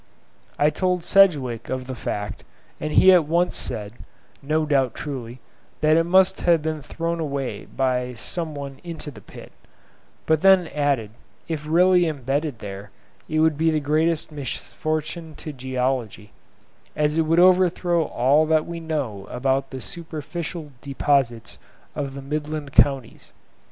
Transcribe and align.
I 0.57 0.71
told 0.71 1.03
Sedgwick 1.03 1.69
of 1.69 1.85
the 1.85 1.93
fact, 1.93 2.43
and 2.79 2.91
he 2.91 3.11
at 3.11 3.27
once 3.27 3.55
said 3.55 3.93
(no 4.41 4.65
doubt 4.65 4.95
truly) 4.95 5.39
that 5.81 5.95
it 5.95 6.05
must 6.05 6.41
have 6.41 6.63
been 6.63 6.81
thrown 6.81 7.19
away 7.19 7.65
by 7.65 8.15
some 8.15 8.55
one 8.55 8.79
into 8.83 9.11
the 9.11 9.21
pit; 9.21 9.51
but 10.25 10.41
then 10.41 10.65
added, 10.69 11.11
if 11.47 11.67
really 11.67 12.07
embedded 12.07 12.57
there 12.57 12.89
it 13.29 13.41
would 13.41 13.59
be 13.59 13.69
the 13.69 13.79
greatest 13.79 14.31
misfortune 14.31 15.35
to 15.35 15.53
geology, 15.53 16.31
as 16.95 17.15
it 17.15 17.21
would 17.27 17.39
overthrow 17.39 18.05
all 18.05 18.47
that 18.47 18.65
we 18.65 18.79
know 18.79 19.27
about 19.29 19.69
the 19.69 19.81
superficial 19.81 20.71
deposits 20.81 21.59
of 21.93 22.15
the 22.15 22.23
Midland 22.23 22.71
Counties. 22.73 23.31